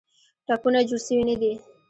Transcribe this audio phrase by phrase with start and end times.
[0.45, 1.53] ټپونه جوړ سوي نه دي.